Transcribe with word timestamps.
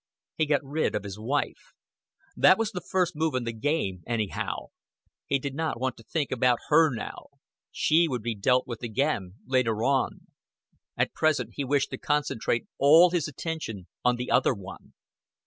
He 0.33 0.47
got 0.47 0.63
rid 0.65 0.95
of 0.95 1.03
his 1.03 1.19
wife. 1.19 1.73
That 2.35 2.57
was 2.57 2.71
the 2.71 2.81
first 2.81 3.15
move 3.15 3.35
in 3.35 3.43
the 3.43 3.53
game 3.53 4.01
anyhow. 4.07 4.69
He 5.27 5.37
did 5.37 5.53
not 5.53 5.79
want 5.79 5.95
to 5.97 6.03
think 6.03 6.31
about 6.31 6.57
her 6.69 6.89
now; 6.89 7.27
she 7.69 8.07
would 8.07 8.23
be 8.23 8.33
dealt 8.33 8.65
with 8.65 8.81
again 8.81 9.35
later 9.45 9.83
on. 9.83 10.21
At 10.97 11.13
present 11.13 11.51
he 11.53 11.63
wished 11.63 11.91
to 11.91 11.99
concentrate 11.99 12.65
all 12.79 13.11
his 13.11 13.27
attention 13.27 13.85
on 14.03 14.15
the 14.15 14.31
other 14.31 14.55
one. 14.55 14.95